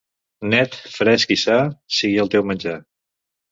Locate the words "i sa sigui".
1.37-2.19